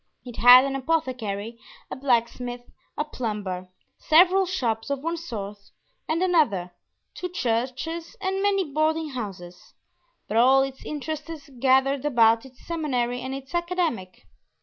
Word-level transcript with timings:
It 0.25 0.37
had 0.37 0.65
an 0.65 0.75
apothecary, 0.75 1.59
a 1.91 1.95
blacksmith, 1.95 2.63
a 2.97 3.05
plumber, 3.05 3.69
several 3.99 4.47
shops 4.47 4.89
of 4.89 5.03
one 5.03 5.15
sort 5.15 5.59
and 6.09 6.23
another, 6.23 6.71
two 7.13 7.29
churches, 7.29 8.15
and 8.19 8.41
many 8.41 8.63
boarding 8.63 9.09
houses; 9.11 9.75
but 10.27 10.37
all 10.37 10.63
its 10.63 10.83
interests 10.83 11.51
gathered 11.59 12.03
about 12.03 12.47
its 12.47 12.65
seminary 12.65 13.21
and 13.21 13.35
its 13.35 13.53
academy. 13.53 14.09